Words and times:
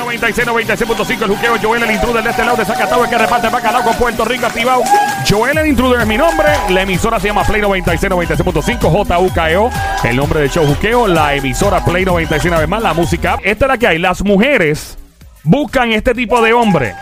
96, 0.00 0.46
96.5, 0.46 1.22
el 1.22 1.28
juqueo. 1.28 1.56
Joel, 1.62 1.82
el 1.82 1.90
intruder 1.90 2.24
de 2.24 2.30
este 2.30 2.44
lado 2.44 2.56
de 2.56 2.64
Zacatau, 2.64 3.04
el 3.04 3.10
que 3.10 3.18
reparte 3.18 3.48
bacalao 3.48 3.82
con 3.82 3.94
Puerto 3.96 4.24
Rico 4.24 4.46
activado. 4.46 4.82
Joel, 5.28 5.58
el 5.58 5.68
intruder 5.68 6.00
es 6.00 6.06
mi 6.06 6.16
nombre. 6.16 6.48
La 6.70 6.82
emisora 6.82 7.20
se 7.20 7.28
llama 7.28 7.44
Play 7.44 7.60
96, 7.60 8.10
96.5, 8.10 9.06
JUKEO. 9.06 9.70
El 10.04 10.16
nombre 10.16 10.40
del 10.40 10.50
show 10.50 10.66
juqueo. 10.66 11.06
La 11.06 11.34
emisora 11.34 11.84
Play 11.84 12.04
96, 12.04 12.46
una 12.46 12.58
vez 12.58 12.68
más, 12.68 12.82
la 12.82 12.94
música. 12.94 13.38
Esta 13.44 13.66
es 13.66 13.68
la 13.68 13.78
que 13.78 13.86
hay. 13.86 13.98
Las 13.98 14.24
mujeres 14.24 14.98
buscan 15.44 15.92
este 15.92 16.14
tipo 16.14 16.42
de 16.42 16.52
hombre 16.52 16.94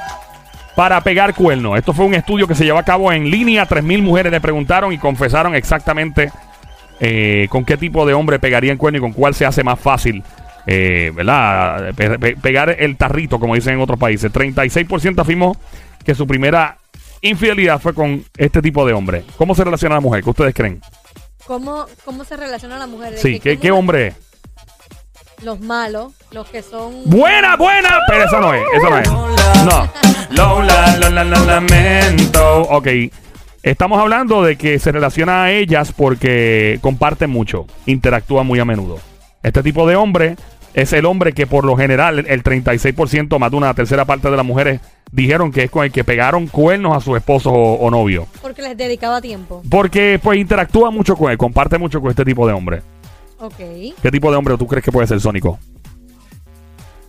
para 0.75 1.01
pegar 1.01 1.35
cuernos. 1.35 1.79
Esto 1.79 1.93
fue 1.93 2.05
un 2.05 2.15
estudio 2.15 2.47
que 2.47 2.55
se 2.55 2.65
llevó 2.65 2.79
a 2.79 2.85
cabo 2.85 3.13
en 3.13 3.31
línea. 3.31 3.67
3.000 3.67 4.03
mujeres 4.03 4.33
le 4.33 4.41
preguntaron 4.41 4.93
y 4.93 4.99
confesaron 4.99 5.55
exactamente 5.55 6.33
eh, 7.01 7.47
con 7.51 7.65
qué 7.65 7.77
tipo 7.77 8.05
de 8.07 8.15
hombre 8.15 8.39
pegarían 8.39 8.77
cuerno 8.77 8.99
y 8.99 9.01
con 9.01 9.13
cuál 9.13 9.35
se 9.35 9.47
hace 9.47 9.63
más 9.63 9.79
fácil. 9.79 10.23
Eh, 10.71 11.11
¿Verdad? 11.15 11.95
Pe- 11.95 12.19
pe- 12.19 12.37
pegar 12.37 12.77
el 12.79 12.97
tarrito, 12.99 13.41
como 13.41 13.55
dicen 13.55 13.75
en 13.75 13.81
otros 13.81 13.99
países. 13.99 14.31
36% 14.31 15.19
afirmó 15.21 15.57
que 16.05 16.15
su 16.15 16.27
primera 16.27 16.77
infidelidad 17.23 17.81
fue 17.81 17.95
con 17.95 18.23
este 18.37 18.61
tipo 18.61 18.87
de 18.87 18.93
hombre. 18.93 19.25
¿Cómo 19.39 19.55
se 19.55 19.65
relaciona 19.65 19.95
la 19.95 20.01
mujer? 20.03 20.23
¿Qué 20.23 20.31
ustedes 20.31 20.55
creen? 20.55 20.81
¿Cómo, 21.47 21.87
¿Cómo 22.05 22.23
se 22.25 22.37
relaciona 22.37 22.77
la 22.79 22.87
mujer? 22.87 23.15
Sí, 23.17 23.41
que 23.41 23.57
¿qué, 23.57 23.59
qué 23.59 23.71
hombre 23.71 24.09
es? 24.09 24.15
Los 25.43 25.61
malos, 25.61 26.13
los 26.33 26.47
que 26.49 26.63
son... 26.63 27.05
Buena, 27.07 27.57
buena, 27.57 28.01
pero 28.09 28.25
esa 28.25 28.41
no 28.41 28.53
es, 28.53 28.63
esa 28.75 28.91
no 28.91 28.99
es. 28.99 29.09
No. 29.65 29.89
Lola, 30.31 30.97
Lola, 30.99 31.25
la 31.25 31.39
lamento. 31.39 32.63
Ok. 32.63 32.89
Estamos 33.63 34.01
hablando 34.01 34.43
de 34.43 34.57
que 34.57 34.79
se 34.79 34.93
relaciona 34.93 35.45
a 35.45 35.53
ellas 35.53 35.93
porque 35.97 36.79
comparten 36.83 37.31
mucho, 37.31 37.67
interactúan 37.87 38.47
muy 38.47 38.59
a 38.61 38.65
menudo. 38.65 38.99
Este 39.43 39.63
tipo 39.63 39.87
de 39.89 39.97
hombre 39.97 40.37
es 40.83 40.93
el 40.93 41.07
hombre 41.07 41.33
que 41.33 41.47
por 41.47 41.65
lo 41.65 41.77
general 41.77 42.25
el 42.29 42.43
36%, 42.45 43.39
más 43.39 43.51
de 43.51 43.57
una 43.57 43.75
tercera 43.75 44.05
parte 44.05 44.31
de 44.31 44.37
las 44.37 44.47
mujeres 44.47 44.81
dijeron 45.11 45.51
que 45.51 45.65
es 45.65 45.71
con 45.71 45.85
el 45.85 45.91
que 45.91 46.05
pegaron 46.05 46.47
cuernos 46.47 46.97
a 46.97 47.01
su 47.01 47.17
esposo 47.17 47.51
o, 47.51 47.75
o 47.75 47.91
novio. 47.91 48.29
Porque 48.41 48.63
les 48.63 48.77
dedicaba 48.77 49.21
tiempo. 49.21 49.63
Porque 49.69 50.21
pues 50.23 50.39
interactúa 50.39 50.91
mucho 50.91 51.17
con 51.17 51.33
él, 51.33 51.39
comparte 51.39 51.79
mucho 51.79 52.01
con 52.01 52.11
este 52.11 52.25
tipo 52.25 52.47
de 52.47 52.53
hombre. 52.53 52.83
Ok. 53.41 53.57
¿Qué 54.01 54.11
tipo 54.11 54.31
de 54.31 54.37
hombre 54.37 54.57
tú 54.57 54.67
crees 54.67 54.85
que 54.85 54.93
puede 54.93 55.07
ser 55.09 55.21
Sónico? 55.21 55.59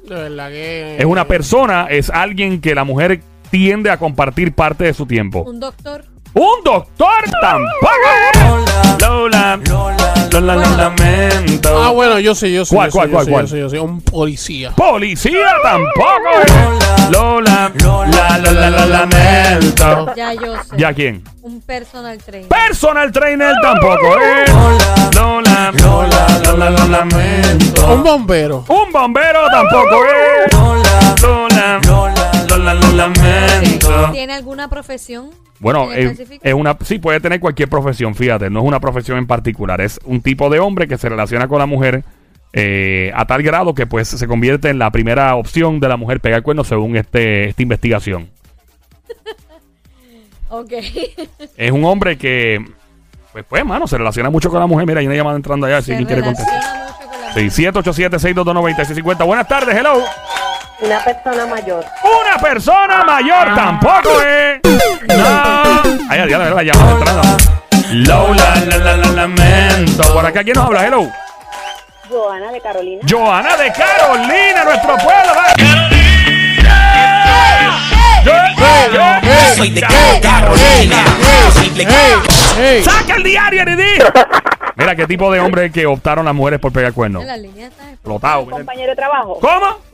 De 0.08 0.16
verdad 0.16 0.50
que. 0.50 0.98
Es 0.98 1.06
una 1.06 1.28
persona, 1.28 1.88
es 1.90 2.10
alguien 2.10 2.62
que 2.62 2.74
la 2.74 2.84
mujer 2.84 3.22
tiende 3.52 3.92
a 3.92 3.98
compartir 3.98 4.54
parte 4.54 4.86
de 4.86 4.94
su 4.94 5.06
tiempo. 5.06 5.44
Un 5.44 5.60
doctor. 5.60 6.06
¡Un 6.34 6.64
doctor 6.64 7.24
tampoco! 7.42 8.66
Lola, 9.00 9.60
Lola, 9.68 9.99
Lola, 10.40 10.56
lo 10.56 10.78
lamento. 10.78 11.84
Ah, 11.84 11.90
bueno, 11.90 12.18
yo 12.18 12.34
sé, 12.34 12.50
yo 12.50 12.64
sé. 12.64 12.74
¿Cuál, 12.74 12.88
yo 12.88 12.92
sé, 12.92 12.98
cuál, 12.98 13.10
yo 13.10 13.14
cuál, 13.14 13.26
sé, 13.26 13.32
cuál? 13.32 13.62
Yo 13.62 13.70
sé, 13.70 13.80
un 13.80 14.02
policía. 14.02 14.72
Policía 14.72 15.48
tampoco. 15.62 17.12
Lola, 17.12 17.72
Lola, 17.84 18.38
Lola, 18.38 18.70
lo 18.70 18.86
lamento. 18.86 20.16
Ya 20.16 20.34
yo 20.34 20.56
sé. 20.64 20.78
¿Ya 20.78 20.94
quién? 20.94 21.24
Un 21.42 21.60
personal 21.60 22.18
trainer. 22.20 22.48
Personal 22.48 23.12
trainer 23.12 23.54
tampoco, 23.62 24.16
¿eh? 24.18 24.46
Lola, 25.14 25.74
Lola, 25.82 26.28
Lola, 26.46 26.70
lo 26.70 26.88
lamento. 26.88 27.94
Un 27.94 28.04
bombero. 28.04 28.64
Un 28.70 28.92
bombero 28.94 29.42
tampoco, 29.52 30.06
¿eh? 30.06 30.48
Lola, 31.22 31.80
Lola, 31.86 32.46
Lola, 32.48 32.74
lo 32.76 32.92
lamento. 32.94 34.12
¿Tiene 34.14 34.34
alguna 34.36 34.70
profesión? 34.70 35.32
Bueno, 35.60 35.92
en 35.92 36.10
eh, 36.10 36.40
es 36.42 36.54
una, 36.54 36.78
sí 36.84 37.00
puede 37.00 37.20
tener 37.20 37.40
cualquier 37.40 37.70
profesión, 37.70 38.16
fíjate, 38.16 38.50
no 38.50 38.62
es 38.62 38.66
una 38.66 38.80
profesión 38.80 39.18
en 39.18 39.28
particular, 39.28 39.82
es 39.82 40.00
un 40.06 40.22
tipo 40.22 40.50
de 40.50 40.60
hombre 40.60 40.88
que 40.88 40.98
se 40.98 41.10
relaciona 41.10 41.48
con 41.48 41.60
la 41.60 41.66
mujer 41.66 42.04
eh, 42.54 43.12
a 43.14 43.26
tal 43.26 43.44
grado 43.44 43.76
que 43.76 43.86
pues 43.86 44.08
se 44.08 44.28
convierte 44.28 44.70
en 44.70 44.80
la 44.80 44.90
primera 44.90 45.36
opción 45.36 45.80
de 45.80 45.88
la 45.88 45.98
mujer 45.98 46.20
pegar 46.20 46.42
cuernos 46.42 46.68
según 46.68 46.96
este, 46.96 47.50
esta 47.50 47.62
investigación. 47.62 48.30
Ok. 50.52 50.74
Es 51.58 51.72
un 51.72 51.86
hombre 51.86 52.18
que, 52.18 52.66
pues, 53.32 53.46
pues, 53.48 53.64
mano, 53.64 53.86
se 53.86 54.00
relaciona 54.00 54.32
mucho 54.32 54.50
con 54.50 54.60
la 54.60 54.66
mujer. 54.66 54.88
Mira, 54.88 55.00
hay 55.00 55.06
una 55.06 55.16
llamada 55.16 55.36
entrando 55.36 55.68
allá, 55.68 55.80
si 55.80 55.92
alguien 55.92 56.08
quiere 56.08 56.24
contestar. 56.24 56.60
relaciona 56.60 56.92
mucho 56.96 57.08
con 57.08 57.22
la 57.22 57.52
Sí, 57.52 57.64
787-622-9650. 57.64 59.26
Buenas 59.28 59.48
tardes, 59.48 59.76
hello. 59.76 60.02
Una 60.82 61.04
persona 61.04 61.46
mayor. 61.46 61.86
Una 62.04 62.38
persona 62.42 63.04
mayor 63.04 63.54
tampoco, 63.56 64.22
¿eh? 64.26 64.62
No. 65.08 65.82
Ay, 66.10 66.30
ya, 66.30 66.38
la 66.38 66.64
llamada 66.64 66.92
entrando. 66.92 67.38
Lola, 67.92 68.56
la, 68.68 68.78
la, 68.78 68.98
la, 68.98 69.08
lamento. 69.08 70.14
Por 70.14 70.26
acá, 70.26 70.44
¿quién 70.44 70.56
nos 70.56 70.66
habla? 70.66 70.86
Hello. 70.86 71.10
Joana 72.10 72.52
de 72.52 72.62
Carolina. 72.62 73.02
Joana 73.10 73.58
de 73.58 73.74
Carolina, 73.74 74.64
nuestro 74.64 74.96
pueblo. 74.98 75.34
va. 75.36 75.90
Soy 79.56 79.70
de 79.72 79.82
Carolina. 79.82 81.04
Soy 81.54 81.70
de. 81.70 82.84
¡Saca 82.84 83.16
el 83.16 83.24
diario, 83.24 83.66
Nidí! 83.66 84.00
Mira 84.76 84.96
qué 84.96 85.06
tipo 85.08 85.32
de 85.32 85.40
hombre 85.42 85.72
que 85.72 85.86
optaron 85.86 86.24
las 86.26 86.34
mujeres 86.34 86.60
por 86.60 86.72
pegar 86.72 86.94
cuernos. 86.94 87.24
En 87.24 87.28
la 87.28 87.38
línea 87.38 87.68
está 87.68 87.90
Explotado. 87.92 88.46
Compañero 88.50 88.92
de 88.92 88.96
trabajo. 88.96 89.40
¿Cómo? 89.42 89.89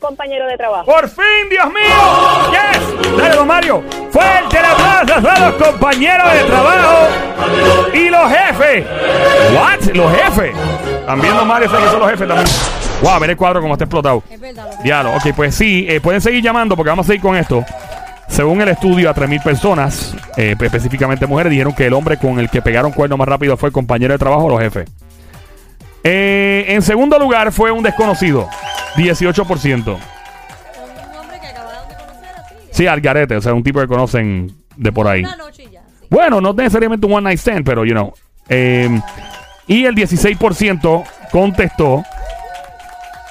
Compañero 0.00 0.46
de 0.46 0.56
trabajo. 0.56 0.84
¡Por 0.84 1.08
fin, 1.08 1.24
Dios 1.50 1.66
mío! 1.66 2.50
¡Yes! 2.50 3.16
Dale, 3.18 3.34
don 3.36 3.46
Mario. 3.46 3.82
Fuerte 4.10 4.58
el 4.58 4.64
aplauso 4.64 5.28
a 5.30 5.38
los 5.50 5.54
compañeros 5.66 6.32
de 6.32 6.44
trabajo 6.44 7.08
y 7.94 8.08
los 8.08 8.30
jefes. 8.30 8.86
¿What? 9.54 9.94
¿Los 9.94 10.12
jefes? 10.16 10.52
También 11.06 11.34
don 11.36 11.46
Mario 11.48 11.68
sabe 11.70 11.84
que 11.84 11.90
son 11.90 12.00
los 12.00 12.10
jefes 12.10 12.28
también. 12.28 12.48
Wow, 13.02 13.20
ver 13.20 13.30
el 13.30 13.36
cuadro 13.36 13.60
como 13.60 13.74
está 13.74 13.84
explotado. 13.84 14.22
Es 14.30 14.40
verdad. 14.40 14.70
lo- 14.76 14.82
Diablo, 14.82 15.10
ok, 15.16 15.34
pues 15.36 15.54
sí, 15.54 15.86
eh, 15.88 16.00
pueden 16.00 16.20
seguir 16.20 16.42
llamando 16.42 16.76
porque 16.76 16.90
vamos 16.90 17.06
a 17.06 17.08
seguir 17.08 17.22
con 17.22 17.36
esto. 17.36 17.64
Según 18.28 18.60
el 18.60 18.68
estudio, 18.68 19.08
a 19.08 19.14
3.000 19.14 19.42
personas, 19.42 20.14
eh, 20.36 20.54
específicamente 20.60 21.26
mujeres, 21.26 21.50
dijeron 21.50 21.72
que 21.74 21.86
el 21.86 21.94
hombre 21.94 22.18
con 22.18 22.38
el 22.38 22.50
que 22.50 22.60
pegaron 22.60 22.92
cuerno 22.92 23.16
más 23.16 23.26
rápido 23.26 23.56
fue 23.56 23.68
el 23.68 23.72
compañero 23.72 24.12
de 24.12 24.18
trabajo 24.18 24.44
o 24.44 24.48
los 24.50 24.60
jefes. 24.60 24.88
Eh, 26.10 26.64
en 26.68 26.80
segundo 26.80 27.18
lugar 27.18 27.52
fue 27.52 27.70
un 27.70 27.82
desconocido, 27.82 28.48
18%. 28.96 29.84
Con 29.84 29.94
un 29.94 31.16
hombre 31.16 31.38
que 31.38 31.46
acabaron 31.48 31.86
de 31.86 31.94
conocer 31.96 32.30
así. 32.34 32.54
Sí, 32.70 32.86
Algarete, 32.86 33.36
o 33.36 33.42
sea, 33.42 33.52
un 33.52 33.62
tipo 33.62 33.78
que 33.78 33.86
conocen 33.86 34.56
de 34.74 34.90
por 34.90 35.06
ahí. 35.06 35.20
Una 35.20 35.36
noche 35.36 35.64
y 35.64 35.70
ya. 35.70 35.82
sí. 36.00 36.06
Bueno, 36.08 36.40
no 36.40 36.54
necesariamente 36.54 37.06
un 37.06 37.12
one 37.12 37.24
night 37.24 37.38
stand, 37.38 37.62
pero, 37.62 37.84
you 37.84 37.92
know. 37.92 38.14
Eh, 38.48 38.88
y 39.66 39.84
el 39.84 39.94
16% 39.94 41.04
contestó 41.30 42.02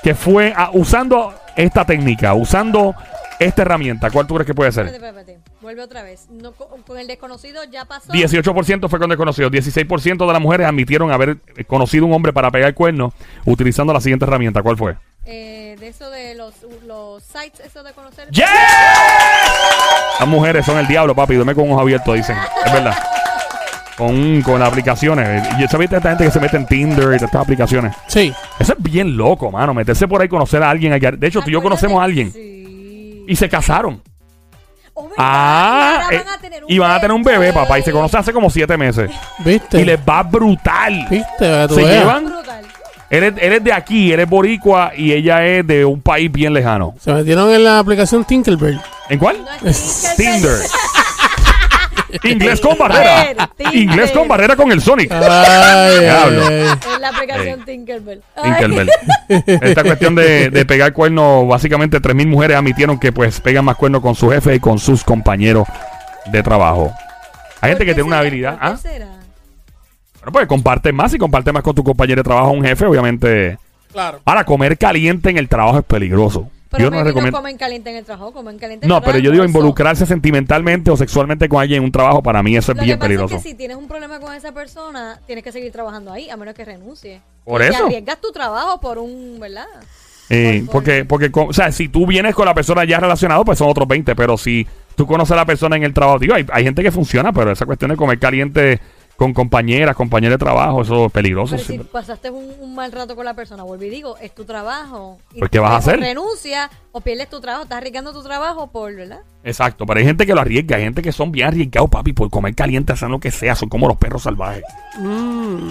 que 0.03 0.13
fue 0.13 0.53
usando 0.73 1.33
esta 1.55 1.83
técnica, 1.83 2.35
usando 2.35 2.93
esta 3.39 3.63
herramienta. 3.63 4.11
¿Cuál 4.11 4.27
tú 4.27 4.35
crees 4.35 4.45
que 4.45 4.53
puede 4.53 4.71
ser? 4.71 4.85
Espérate, 4.85 5.21
espérate. 5.31 5.46
Vuelve 5.67 5.81
otra 5.83 6.01
vez. 6.01 6.27
No, 6.29 6.53
con, 6.53 6.81
con 6.83 6.97
el 6.97 7.07
desconocido 7.07 7.61
ya 7.69 7.83
pasó. 7.83 8.13
18% 8.13 8.87
fue 8.87 8.99
con 8.99 9.09
desconocidos. 9.09 9.51
16% 9.51 10.25
de 10.25 10.31
las 10.31 10.41
mujeres 10.41 10.65
admitieron 10.65 11.11
haber 11.11 11.39
eh, 11.57 11.65
conocido 11.65 12.05
un 12.05 12.13
hombre 12.13 12.31
para 12.31 12.49
pegar 12.51 12.73
cuerno 12.73 13.11
utilizando 13.43 13.91
la 13.91 13.99
siguiente 13.99 14.23
herramienta. 14.23 14.63
¿Cuál 14.63 14.77
fue? 14.77 14.95
Eh, 15.25 15.75
de 15.77 15.89
eso 15.89 16.09
de 16.09 16.35
los, 16.35 16.53
los 16.85 17.21
sites, 17.21 17.59
eso 17.65 17.83
de 17.83 17.91
conocer. 17.91 18.29
¡Yeah! 18.31 18.47
Las 20.21 20.29
mujeres 20.29 20.65
son 20.65 20.77
el 20.77 20.87
diablo, 20.87 21.13
papi. 21.13 21.35
Duerme 21.35 21.53
con 21.53 21.69
ojos 21.69 21.81
abiertos, 21.81 22.15
dicen. 22.15 22.37
Es 22.65 22.71
verdad. 22.71 22.95
Con, 23.97 24.41
con 24.43 24.61
las 24.61 24.69
aplicaciones. 24.69 25.45
Y 25.59 25.67
¿Sabes 25.67 25.91
esta 25.91 26.09
gente 26.11 26.23
que 26.23 26.31
se 26.31 26.39
mete 26.39 26.55
en 26.55 26.65
Tinder 26.65 26.97
y 26.99 27.17
todas 27.17 27.23
estas 27.23 27.41
aplicaciones? 27.41 27.93
Sí. 28.07 28.33
Eso 28.57 28.71
es 28.71 28.81
bien 28.81 29.17
loco, 29.17 29.51
mano. 29.51 29.73
Meterse 29.73 30.07
por 30.07 30.21
ahí, 30.21 30.29
conocer 30.29 30.63
a 30.63 30.69
alguien. 30.69 30.93
allá. 30.93 31.11
De 31.11 31.27
hecho, 31.27 31.41
tú 31.41 31.49
y 31.49 31.51
yo 31.51 31.61
conocemos 31.61 31.99
a 31.99 32.05
alguien. 32.05 32.31
Sí. 32.31 33.25
Y 33.27 33.35
se 33.35 33.49
casaron. 33.49 34.01
Oh. 34.99 35.07
Ah, 35.15 36.07
y 36.09 36.15
eh, 36.15 36.17
ahora 36.17 36.23
van 36.23 36.27
a 36.27 36.37
tener 36.39 36.65
un 36.65 36.71
y 36.71 36.79
van 36.79 36.91
a 36.91 36.99
tener 36.99 37.11
un 37.11 37.23
bebé, 37.23 37.53
papá. 37.53 37.77
Y 37.77 37.83
se 37.83 37.91
conocen 37.91 38.19
hace 38.19 38.33
como 38.33 38.49
siete 38.49 38.75
meses. 38.77 39.11
¿Viste? 39.45 39.79
Y 39.79 39.85
les 39.85 39.99
va 39.99 40.23
brutal. 40.23 41.05
¿Viste? 41.07 41.67
Se 41.67 41.85
llevan. 41.85 42.25
Brutal. 42.25 42.65
Él 43.09 43.23
es, 43.23 43.33
él 43.39 43.53
es 43.53 43.63
de 43.63 43.71
aquí, 43.71 44.11
él 44.11 44.19
es 44.19 44.27
boricua 44.27 44.91
y 44.97 45.13
ella 45.13 45.45
es 45.45 45.65
de 45.65 45.85
un 45.85 46.01
país 46.01 46.31
bien 46.31 46.51
lejano. 46.51 46.95
Se 46.99 47.13
metieron 47.13 47.49
en 47.51 47.63
la 47.63 47.77
aplicación 47.77 48.25
Tinkerbell. 48.25 48.81
¿En 49.09 49.19
cuál? 49.19 49.37
No 49.61 49.71
Tinder. 50.17 50.57
Inglés 52.23 52.61
con 52.61 52.77
barrera. 52.77 53.49
Inglés 53.73 54.11
con 54.11 54.27
barrera 54.27 54.55
con 54.55 54.71
el 54.71 54.81
Sonic. 54.81 55.11
Ay, 55.11 55.21
ay, 55.21 56.05
ay. 56.05 56.65
Es 56.93 56.99
la 56.99 57.09
aplicación. 57.09 57.65
Tinkerbell. 57.65 58.21
Tinkerbell. 58.41 58.89
Esta 59.27 59.83
cuestión 59.83 60.15
de, 60.15 60.49
de 60.49 60.65
pegar 60.65 60.93
cuernos, 60.93 61.47
básicamente 61.47 62.01
3.000 62.01 62.27
mujeres 62.27 62.57
admitieron 62.57 62.99
que 62.99 63.11
pues 63.11 63.39
pegan 63.41 63.65
más 63.65 63.75
cuernos 63.75 64.01
con 64.01 64.15
su 64.15 64.29
jefe 64.29 64.55
y 64.55 64.59
con 64.59 64.79
sus 64.79 65.03
compañeros 65.03 65.67
de 66.31 66.43
trabajo. 66.43 66.93
Hay 67.61 67.69
gente 67.71 67.83
¿Por 67.83 67.87
que 67.87 67.93
tiene 67.93 68.07
una 68.07 68.19
habilidad. 68.19 68.59
¿Por 68.59 68.61
qué 68.61 68.67
¿ah? 68.67 68.77
será? 68.77 69.07
Bueno, 70.27 70.31
pues 70.31 70.47
comparte 70.47 70.91
más 70.91 71.13
y 71.13 71.17
comparte 71.17 71.51
más 71.51 71.63
con 71.63 71.73
tu 71.73 71.83
compañero 71.83 72.19
de 72.19 72.23
trabajo, 72.23 72.51
un 72.51 72.63
jefe, 72.63 72.85
obviamente. 72.85 73.57
Claro. 73.91 74.19
Ahora, 74.25 74.43
comer 74.43 74.77
caliente 74.77 75.29
en 75.29 75.37
el 75.37 75.47
trabajo 75.47 75.79
es 75.79 75.85
peligroso. 75.85 76.49
Pero 76.69 76.83
yo 76.83 76.91
no 76.91 77.03
recomiendo. 77.03 77.37
comen 77.37 77.57
caliente 77.57 77.89
en 77.89 77.97
el 77.97 78.05
trabajo, 78.05 78.33
comen 78.33 78.57
caliente 78.57 78.85
en 78.85 78.89
No, 78.89 78.97
el 78.97 79.03
pero 79.03 79.19
yo 79.19 79.31
digo 79.31 79.43
involucrarse 79.45 80.05
sentimentalmente 80.05 80.91
o 80.91 80.97
sexualmente 80.97 81.47
con 81.47 81.61
alguien 81.61 81.79
en 81.79 81.83
un 81.85 81.91
trabajo, 81.91 82.21
para 82.21 82.43
mí 82.43 82.55
eso 82.57 82.71
es 82.73 82.77
Lo 82.77 82.83
bien 82.83 82.95
que 82.97 82.99
pasa 82.99 83.07
peligroso. 83.07 83.35
es 83.37 83.43
que 83.43 83.49
si 83.49 83.55
tienes 83.55 83.77
un 83.77 83.87
problema 83.87 84.19
con 84.19 84.33
esa 84.33 84.51
persona, 84.51 85.19
tienes 85.25 85.43
que 85.43 85.51
seguir 85.51 85.71
trabajando 85.71 86.11
ahí, 86.11 86.29
a 86.29 86.37
menos 86.37 86.53
que 86.55 86.65
renuncie. 86.65 87.21
Por 87.45 87.61
Y 87.61 87.65
eso. 87.65 87.85
arriesgas 87.85 88.19
tu 88.21 88.31
trabajo 88.31 88.79
por 88.81 88.97
un, 88.97 89.37
¿verdad? 89.39 89.65
Eh, 90.29 90.65
porque, 90.71 91.05
porque, 91.05 91.31
o 91.33 91.53
sea, 91.53 91.71
si 91.71 91.87
tú 91.87 92.05
vienes 92.05 92.35
con 92.35 92.45
la 92.45 92.53
persona 92.53 92.83
ya 92.83 92.99
relacionado, 92.99 93.45
pues 93.45 93.57
son 93.57 93.69
otros 93.69 93.87
20. 93.87 94.13
Pero 94.13 94.37
si 94.37 94.67
tú 94.95 95.07
conoces 95.07 95.31
a 95.31 95.35
la 95.37 95.45
persona 95.45 95.77
en 95.77 95.83
el 95.83 95.93
trabajo, 95.93 96.19
digo, 96.19 96.33
hay, 96.35 96.45
hay 96.51 96.63
gente 96.65 96.83
que 96.83 96.91
funciona, 96.91 97.31
pero 97.31 97.51
esa 97.51 97.65
cuestión 97.65 97.91
de 97.91 97.97
comer 97.97 98.19
caliente 98.19 98.81
con 99.17 99.33
compañeras, 99.33 99.95
compañeros 99.95 100.35
de 100.39 100.45
trabajo, 100.45 100.83
eso 100.83 101.07
es 101.07 101.11
peligroso. 101.11 101.55
Pero 101.55 101.67
si 101.67 101.79
pasaste 101.79 102.29
un, 102.29 102.53
un 102.61 102.75
mal 102.75 102.91
rato 102.91 103.15
con 103.15 103.25
la 103.25 103.33
persona, 103.33 103.63
vuelvo 103.63 103.83
y 103.83 103.89
digo, 103.89 104.15
es 104.21 104.33
tu 104.35 104.45
trabajo. 104.45 105.17
Y 105.33 105.39
Pues, 105.39 105.49
¿qué 105.51 105.57
vas 105.59 105.71
a 105.71 105.77
hacer? 105.77 105.99
renuncia 105.99 106.69
o 106.91 107.01
pierdes 107.01 107.27
tu 107.29 107.41
trabajo, 107.41 107.63
estás 107.63 107.79
arriesgando 107.79 108.13
tu 108.13 108.21
trabajo 108.23 108.67
por, 108.67 108.93
¿verdad? 108.95 109.19
Exacto, 109.43 109.85
pero 109.87 109.99
hay 109.99 110.05
gente 110.05 110.25
que 110.25 110.35
lo 110.35 110.41
arriesga, 110.41 110.77
hay 110.77 110.83
gente 110.83 111.01
que 111.01 111.11
son 111.11 111.31
bien 111.31 111.47
arriesgados, 111.47 111.89
papi, 111.89 112.13
por 112.13 112.29
comer 112.29 112.53
caliente, 112.53 112.93
hacen 112.93 113.09
lo 113.09 113.19
que 113.19 113.31
sea, 113.31 113.55
son 113.55 113.69
como 113.69 113.87
los 113.87 113.97
perros 113.97 114.21
salvajes. 114.23 114.63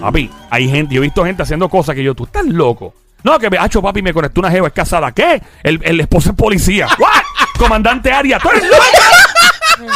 Papi, 0.01 0.31
hay 0.51 0.69
gente, 0.69 0.95
yo 0.95 1.01
he 1.01 1.05
visto 1.05 1.25
gente 1.25 1.43
haciendo 1.43 1.69
cosas 1.69 1.95
que 1.95 2.03
yo, 2.03 2.15
tú 2.15 2.25
estás 2.25 2.45
loco. 2.47 2.95
No, 3.25 3.39
que 3.39 3.51
me 3.51 3.59
hacho, 3.59 3.81
papi, 3.83 4.03
me 4.03 4.13
conectó 4.13 4.41
una 4.41 4.51
jeva, 4.51 4.69
es 4.69 4.73
casada. 4.75 5.11
¿Qué? 5.13 5.43
El, 5.63 5.81
el 5.85 6.01
esposo 6.01 6.31
es 6.31 6.37
policía. 6.37 6.87
¿What? 6.99 7.23
Comandante 7.59 8.13
Aria, 8.13 8.39
¿tú 8.39 8.49
eres 8.51 8.65
loco? 8.65 8.83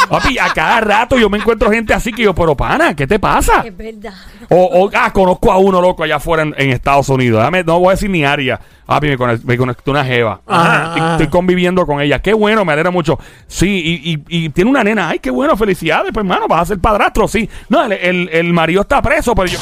Papi, 0.09 0.37
a 0.39 0.49
cada 0.53 0.81
rato 0.81 1.17
yo 1.17 1.29
me 1.29 1.37
encuentro 1.37 1.69
gente 1.71 1.93
así 1.93 2.11
que 2.11 2.23
yo, 2.23 2.33
pero 2.35 2.55
pana, 2.55 2.95
¿qué 2.95 3.07
te 3.07 3.19
pasa? 3.19 3.61
Es 3.65 3.75
verdad. 3.75 4.13
O, 4.49 4.63
o, 4.85 4.89
ah, 4.93 5.11
conozco 5.13 5.51
a 5.51 5.57
uno 5.57 5.81
loco 5.81 6.03
allá 6.03 6.17
afuera 6.17 6.43
en, 6.43 6.53
en 6.57 6.69
Estados 6.71 7.07
Unidos. 7.09 7.41
Dame- 7.41 7.63
no 7.63 7.79
voy 7.79 7.89
a 7.89 7.91
decir 7.91 8.09
ni 8.09 8.23
área. 8.25 8.59
Papi, 8.85 9.07
me, 9.07 9.17
conect- 9.17 9.43
me 9.43 9.57
conectó 9.57 9.91
una 9.91 10.03
jeva. 10.03 10.41
Ajá, 10.45 10.83
Estoy, 10.87 11.01
ajá. 11.01 11.11
estoy 11.13 11.27
conviviendo 11.27 11.85
con 11.85 12.01
ella. 12.01 12.19
Qué 12.21 12.33
bueno, 12.33 12.65
me 12.65 12.73
alegra 12.73 12.91
mucho. 12.91 13.17
Sí, 13.47 13.67
y, 14.03 14.13
y- 14.13 14.23
y 14.45 14.49
tiene 14.49 14.69
una 14.69 14.83
nena. 14.83 15.09
Ay, 15.09 15.19
qué 15.19 15.29
bueno, 15.31 15.55
felicidades. 15.55 16.11
Pues, 16.13 16.23
hermano, 16.25 16.47
vas 16.49 16.63
a 16.63 16.65
ser 16.65 16.79
padrastro, 16.79 17.27
sí. 17.27 17.49
No, 17.69 17.85
el, 17.85 17.93
el, 17.93 18.29
el 18.33 18.51
marido 18.53 18.81
está 18.81 19.01
preso, 19.01 19.33
pero 19.33 19.47
yo... 19.47 19.59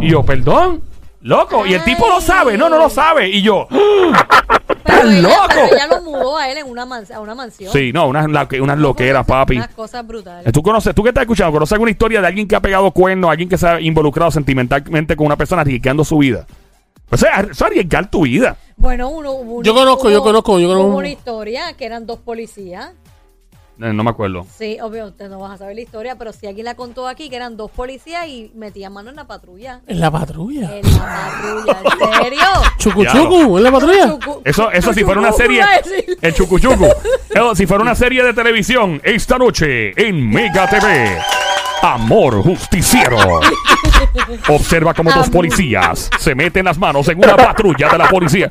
Y 0.00 0.08
yo, 0.10 0.22
perdón, 0.24 0.82
loco. 1.20 1.64
Y 1.66 1.74
el 1.74 1.84
tipo 1.84 2.08
lo 2.08 2.20
sabe. 2.20 2.56
No, 2.58 2.68
no 2.68 2.78
lo 2.78 2.90
sabe. 2.90 3.28
Y 3.28 3.42
yo... 3.42 3.68
Pero 4.84 5.08
ella, 5.10 5.20
loco! 5.22 5.44
pero 5.48 5.66
ella 5.66 5.86
lo 5.86 6.02
mudó 6.02 6.36
a 6.38 6.48
él 6.50 6.58
en 6.58 6.68
una, 6.70 6.86
mans- 6.86 7.10
a 7.10 7.20
una 7.20 7.34
mansión. 7.34 7.72
Sí, 7.72 7.92
no, 7.92 8.06
unas, 8.08 8.28
la- 8.30 8.48
unas 8.62 8.78
loqueras, 8.78 9.26
papi. 9.26 9.56
Unas 9.56 9.68
cosas 9.74 10.06
brutales. 10.06 10.52
¿Tú 10.52 10.62
conoces, 10.62 10.94
tú 10.94 11.02
que 11.02 11.08
estás 11.10 11.22
escuchando, 11.22 11.52
conoces 11.52 11.72
alguna 11.72 11.90
historia 11.90 12.20
de 12.20 12.26
alguien 12.26 12.46
que 12.48 12.56
ha 12.56 12.60
pegado 12.60 12.90
cuernos, 12.92 13.30
alguien 13.30 13.48
que 13.48 13.58
se 13.58 13.66
ha 13.66 13.80
involucrado 13.80 14.30
sentimentalmente 14.30 15.16
con 15.16 15.26
una 15.26 15.36
persona 15.36 15.62
arriesgando 15.62 16.04
su 16.04 16.18
vida? 16.18 16.46
O 17.12 17.16
sea, 17.16 17.40
eso 17.40 17.50
es 17.50 17.62
arriesgar 17.62 18.08
tu 18.10 18.22
vida. 18.22 18.56
Bueno, 18.76 19.08
uno, 19.08 19.32
hubo 19.32 19.54
una- 19.56 19.66
Yo 19.66 19.74
conozco, 19.74 20.10
yo 20.10 20.22
conozco, 20.22 20.58
yo 20.60 20.68
conozco. 20.68 20.88
Hubo 20.90 20.98
una 20.98 21.08
historia 21.08 21.72
que 21.76 21.84
eran 21.84 22.06
dos 22.06 22.18
policías. 22.20 22.92
Eh, 23.82 23.92
No 23.94 24.04
me 24.04 24.10
acuerdo. 24.10 24.46
Sí, 24.58 24.76
obvio, 24.82 25.06
usted 25.06 25.30
no 25.30 25.38
vas 25.38 25.52
a 25.52 25.56
saber 25.56 25.74
la 25.74 25.80
historia, 25.80 26.14
pero 26.16 26.32
si 26.34 26.46
alguien 26.46 26.66
la 26.66 26.74
contó 26.74 27.08
aquí, 27.08 27.30
que 27.30 27.36
eran 27.36 27.56
dos 27.56 27.70
policías 27.70 28.28
y 28.28 28.52
metían 28.54 28.92
mano 28.92 29.08
en 29.08 29.16
la 29.16 29.26
patrulla. 29.26 29.80
En 29.86 30.00
la 30.00 30.10
patrulla. 30.10 30.76
En 30.76 30.82
la 30.92 30.98
patrulla, 30.98 31.78
¿en 32.18 32.22
serio? 32.22 32.40
Chucu 32.80 33.02
Diablo. 33.02 33.22
chucu, 33.22 33.58
en 33.58 33.64
la 33.64 33.70
patrulla. 33.70 34.16
Eso, 34.42 34.70
eso 34.72 34.92
si 34.94 35.04
fuera 35.04 35.20
una 35.20 35.32
serie. 35.32 35.62
El 36.20 36.34
chucuchucu. 36.34 36.88
Eso, 37.30 37.54
si 37.54 37.66
fuera 37.66 37.82
una 37.82 37.94
serie 37.94 38.24
de 38.24 38.32
televisión, 38.34 39.00
esta 39.04 39.38
noche 39.38 39.92
en 39.96 40.28
Mega 40.28 40.66
TV. 40.68 41.16
Amor 41.82 42.42
justiciero. 42.42 43.16
Observa 44.48 44.94
cómo 44.94 45.12
dos 45.12 45.30
policías 45.30 46.10
se 46.18 46.34
meten 46.34 46.64
las 46.64 46.78
manos 46.78 47.06
en 47.08 47.18
una 47.18 47.36
patrulla 47.36 47.88
de 47.90 47.98
la 47.98 48.08
policía. 48.08 48.50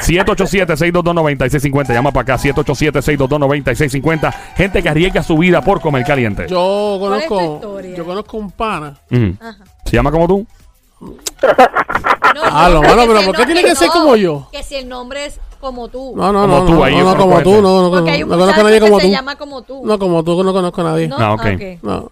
787-622-9650. 0.00 1.92
Llama 1.92 2.12
para 2.12 2.34
acá. 2.34 2.42
787-622-9650. 2.42 4.34
Gente 4.56 4.82
que 4.82 4.88
arriesga 4.88 5.22
su 5.22 5.38
vida 5.38 5.62
por 5.62 5.80
comer 5.80 6.04
caliente. 6.04 6.46
Yo 6.48 6.96
¿Cuál 7.00 7.20
es 7.20 7.26
conozco, 7.26 7.80
yo 7.80 8.04
conozco 8.04 8.36
un 8.36 8.50
pana. 8.50 8.96
Ajá. 9.40 9.56
¿Se 9.84 9.96
llama 9.96 10.10
como 10.10 10.26
tú? 10.28 10.46
No, 11.00 11.16
Ah, 12.44 12.68
lo 12.68 12.80
que 12.80 12.88
malo, 12.88 13.02
si 13.02 13.08
pero 13.08 13.20
el 13.20 13.26
¿por 13.26 13.34
qué 13.36 13.40
no- 13.42 13.46
tiene 13.46 13.62
que 13.64 13.74
ser 13.76 13.88
como 13.90 14.16
yo? 14.16 14.48
Que 14.52 14.62
si 14.62 14.76
el 14.76 14.88
nombre 14.88 15.26
es 15.26 15.40
como 15.60 15.88
tú. 15.88 16.12
No, 16.16 16.32
no, 16.32 16.42
Como 16.42 16.58
no, 16.60 16.64
tú, 16.66 16.72
no, 16.74 16.84
ahí 16.84 16.96
no, 16.96 17.04
no, 17.04 17.16
como 17.16 17.42
tú, 17.42 17.50
no, 17.54 17.60
no, 17.60 17.82
no, 17.82 18.00
no 18.00 18.38
conozco 18.38 18.60
a 18.60 18.64
nadie 18.64 18.80
como 18.80 19.00
se 19.00 19.06
tú. 19.06 19.12
llama 19.12 19.36
como 19.36 19.62
tú. 19.62 19.82
No, 19.84 19.98
como 19.98 20.22
tú, 20.24 20.42
no 20.44 20.52
conozco 20.52 20.80
a 20.80 20.84
nadie. 20.84 21.08
No, 21.08 21.16
Ah, 21.18 21.34
ok. 21.34 21.46
No. 21.82 22.10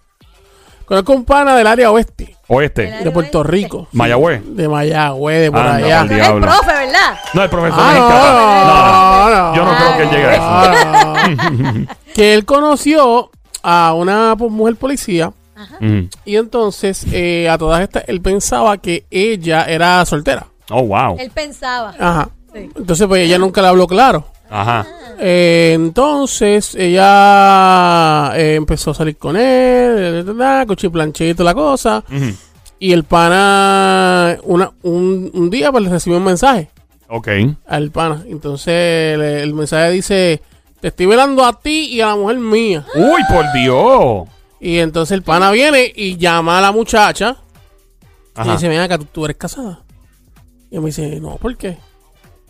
Conozco 0.85 1.11
un 1.13 1.25
pana 1.25 1.55
del 1.57 1.67
área 1.67 1.91
oeste, 1.91 2.35
Oeste. 2.47 2.83
De 3.03 3.11
Puerto 3.11 3.39
oeste. 3.39 3.51
Rico. 3.51 3.87
Mayagüez. 3.91 4.41
De 4.45 4.69
Mayagüez, 4.69 5.41
de 5.41 5.51
por 5.51 5.59
Anda, 5.59 5.75
allá. 5.75 5.99
eres 5.99 6.11
el 6.11 6.15
Diablo. 6.17 6.47
profe, 6.47 6.71
¿verdad? 6.73 7.19
No, 7.33 7.43
el 7.43 7.49
profesor 7.49 7.79
Ah, 7.81 9.27
no, 9.29 9.35
no, 9.35 9.55
Yo 9.55 9.65
no 9.65 9.75
creo 9.77 9.97
que 9.97 10.03
él 10.03 10.09
llegue 10.09 10.25
a 10.27 10.33
eso. 10.33 10.43
Ah, 10.45 11.29
no. 11.51 11.87
que 12.15 12.33
él 12.33 12.45
conoció 12.45 13.31
a 13.63 13.93
una 13.93 14.35
pues, 14.37 14.49
mujer 14.49 14.77
policía 14.77 15.31
Ujú. 15.57 16.07
y 16.23 16.35
entonces 16.35 17.05
eh, 17.11 17.49
a 17.49 17.57
todas 17.57 17.81
estas 17.81 18.03
él 18.07 18.21
pensaba 18.21 18.77
que 18.77 19.05
ella 19.09 19.65
era 19.65 20.05
soltera. 20.05 20.45
Oh, 20.69 20.83
wow. 20.83 21.15
Él 21.19 21.31
pensaba. 21.33 21.95
Ajá. 21.99 22.29
Sí. 22.53 22.69
Entonces 22.75 23.07
pues 23.07 23.25
ella 23.25 23.37
nunca 23.39 23.61
le 23.61 23.67
habló 23.69 23.87
claro. 23.87 24.25
Ajá. 24.49 24.85
Eh, 25.19 25.71
entonces 25.75 26.75
ella 26.75 28.31
eh, 28.35 28.55
empezó 28.55 28.91
a 28.91 28.93
salir 28.93 29.17
con 29.17 29.35
él, 29.35 30.25
cuchiplanchito 30.67 31.43
la 31.43 31.53
cosa. 31.53 32.03
Ujú. 32.09 32.33
Y 32.79 32.91
el 32.93 33.03
pana, 33.05 34.37
una, 34.43 34.71
un, 34.83 35.31
un 35.33 35.49
día 35.49 35.71
pues 35.71 35.83
le 35.83 35.89
recibió 35.89 36.17
un 36.19 36.23
mensaje 36.25 36.69
Ok. 37.09 37.27
al 37.65 37.89
pana. 37.91 38.23
Entonces 38.27 39.17
le- 39.17 39.41
el 39.41 39.53
mensaje 39.55 39.89
dice, 39.91 40.41
te 40.79 40.89
estoy 40.89 41.07
velando 41.07 41.43
a 41.45 41.59
ti 41.59 41.87
y 41.91 42.01
a 42.01 42.07
la 42.07 42.15
mujer 42.15 42.37
mía. 42.37 42.85
Uy, 42.95 43.21
por 43.33 43.51
Dios. 43.53 44.27
Y 44.59 44.79
entonces 44.79 45.13
el 45.15 45.23
pana 45.23 45.51
viene 45.51 45.91
y 45.95 46.17
llama 46.17 46.57
a 46.57 46.61
la 46.61 46.71
muchacha 46.71 47.37
y 48.43 48.49
dice, 48.49 48.67
ven 48.67 48.79
acá, 48.79 48.97
¿tú, 48.97 49.05
tú 49.05 49.25
eres 49.25 49.37
casada. 49.37 49.83
Y 50.69 50.79
me 50.79 50.87
dice, 50.87 51.19
no, 51.19 51.37
¿por 51.37 51.55
qué? 51.57 51.77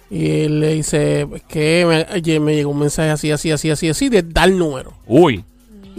Y 0.09 0.41
él 0.41 0.59
le 0.59 0.73
dice, 0.73 1.27
es 1.33 1.43
que 1.43 1.85
me, 1.85 2.39
me 2.39 2.55
llegó 2.55 2.71
un 2.71 2.79
mensaje 2.79 3.09
así, 3.09 3.31
así, 3.31 3.51
así, 3.51 3.69
así, 3.69 3.89
así, 3.89 4.09
de 4.09 4.23
tal 4.23 4.57
número. 4.57 4.93
Uy. 5.05 5.43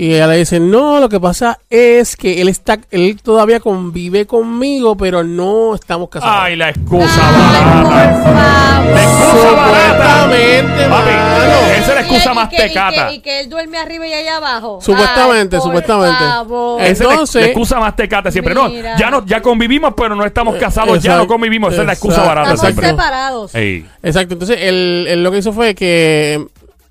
Y 0.00 0.14
ella 0.14 0.28
le 0.28 0.36
dice, 0.36 0.60
no, 0.60 1.00
lo 1.00 1.08
que 1.08 1.18
pasa 1.18 1.58
es 1.68 2.14
que 2.14 2.40
él 2.40 2.46
está, 2.48 2.78
él 2.92 3.18
todavía 3.20 3.58
convive 3.58 4.26
conmigo, 4.26 4.96
pero 4.96 5.24
no 5.24 5.74
estamos 5.74 6.08
casados. 6.08 6.36
Ay, 6.40 6.54
la 6.54 6.68
excusa 6.68 7.20
Ay, 7.20 7.82
barata. 7.82 8.12
por 8.14 8.22
favor. 8.22 8.94
La 8.94 9.02
excusa 9.02 9.50
barata. 9.56 10.14
Supuestamente, 10.22 10.88
Papi, 10.88 11.10
esa 11.10 11.80
es 11.80 11.88
la 11.88 12.00
excusa 12.00 12.34
más 12.34 12.46
y 12.52 12.56
que- 12.56 12.56
y 12.64 12.68
tecata. 12.68 13.08
que- 13.08 13.14
Y 13.14 13.18
que 13.20 13.40
él 13.40 13.50
duerme 13.50 13.78
arriba 13.78 14.06
y 14.06 14.12
allá 14.14 14.36
abajo. 14.36 14.78
Supuestamente, 14.80 15.56
Ay, 15.56 15.60
por 15.60 15.68
supuestamente. 15.68 16.18
favor. 16.24 16.80
Es- 16.80 16.90
Esa 16.90 16.92
es 16.92 17.00
la- 17.08 17.12
Entonces- 17.14 17.42
la 17.42 17.46
excusa 17.48 17.80
más 17.80 17.96
tecata 17.96 18.30
siempre. 18.30 18.54
No, 18.54 18.68
ya 18.70 19.10
no, 19.10 19.26
ya 19.26 19.42
convivimos, 19.42 19.94
pero 19.96 20.14
no 20.14 20.24
estamos 20.24 20.54
casados, 20.56 21.02
ya 21.02 21.16
no 21.16 21.26
convivimos. 21.26 21.72
Esa 21.72 21.82
es 21.82 21.86
la 21.88 21.92
excusa 21.94 22.22
barata 22.22 22.52
Estamos 22.54 22.60
siempre. 22.60 22.86
separados. 22.90 23.52
Ey. 23.54 23.84
Exacto, 24.02 24.34
entonces 24.34 24.58
él, 24.60 25.06
él 25.08 25.24
lo 25.24 25.32
que 25.32 25.38
hizo 25.38 25.52
fue 25.52 25.74
que 25.74 26.46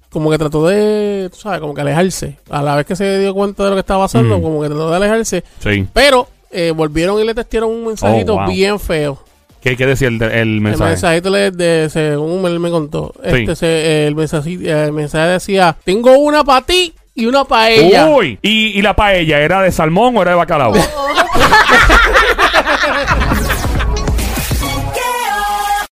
como 0.09 0.29
que 0.31 0.37
trató 0.37 0.67
de, 0.67 1.29
tú 1.31 1.37
sabes, 1.39 1.59
como 1.59 1.73
que 1.73 1.81
alejarse. 1.81 2.37
A 2.49 2.61
la 2.61 2.75
vez 2.75 2.85
que 2.85 2.95
se 2.95 3.19
dio 3.19 3.33
cuenta 3.33 3.63
de 3.63 3.69
lo 3.71 3.75
que 3.75 3.81
estaba 3.81 4.05
pasando, 4.05 4.37
Mm. 4.39 4.41
como 4.41 4.61
que 4.61 4.67
trató 4.67 4.89
de 4.89 4.95
alejarse. 4.95 5.43
Sí. 5.61 5.85
Pero 5.93 6.27
eh, 6.51 6.71
volvieron 6.75 7.19
y 7.19 7.25
le 7.25 7.33
testearon 7.35 7.69
un 7.71 7.85
mensajito 7.87 8.33
Oh, 8.35 8.37
wow. 8.39 8.47
bien 8.51 8.79
feo. 8.79 9.19
¿Qué 9.61 9.75
decir 9.75 10.07
el, 10.07 10.21
el 10.21 10.31
El 10.31 10.61
mensaje? 10.61 10.91
mensajito, 10.91 11.29
le, 11.29 11.51
de, 11.51 11.89
según 11.89 12.45
él 12.45 12.57
me 12.59 12.69
contó, 12.69 13.13
Sí. 13.21 13.29
este, 13.41 13.55
se- 13.57 14.07
el, 14.07 14.15
mensaje, 14.15 14.53
el 14.85 14.93
mensaje 14.93 15.27
decía, 15.27 15.75
tengo 15.83 16.17
una 16.17 16.43
para 16.45 16.65
ti 16.65 16.93
y 17.13 17.25
una 17.25 17.43
para 17.43 17.69
ella. 17.71 18.07
Uy. 18.07 18.39
¿Y, 18.41 18.67
¿Y 18.79 18.81
la 18.81 18.95
paella 18.95 19.39
era 19.41 19.61
de 19.61 19.71
salmón 19.73 20.15
o 20.15 20.21
era 20.21 20.31
de 20.31 20.37
bacalao? 20.37 20.71